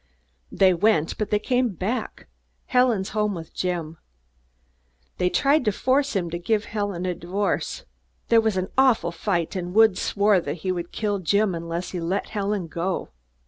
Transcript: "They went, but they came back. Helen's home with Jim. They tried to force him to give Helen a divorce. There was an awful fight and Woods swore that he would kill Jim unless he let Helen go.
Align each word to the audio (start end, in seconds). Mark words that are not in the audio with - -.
"They 0.51 0.73
went, 0.73 1.15
but 1.19 1.29
they 1.29 1.37
came 1.37 1.75
back. 1.75 2.27
Helen's 2.65 3.09
home 3.09 3.35
with 3.35 3.53
Jim. 3.53 3.99
They 5.19 5.29
tried 5.29 5.63
to 5.65 5.71
force 5.71 6.15
him 6.15 6.31
to 6.31 6.39
give 6.39 6.65
Helen 6.65 7.05
a 7.05 7.13
divorce. 7.13 7.85
There 8.29 8.41
was 8.41 8.57
an 8.57 8.69
awful 8.79 9.11
fight 9.11 9.55
and 9.55 9.75
Woods 9.75 10.01
swore 10.01 10.39
that 10.41 10.61
he 10.65 10.71
would 10.71 10.91
kill 10.91 11.19
Jim 11.19 11.53
unless 11.53 11.91
he 11.91 11.99
let 11.99 12.29
Helen 12.29 12.65
go. 12.65 13.09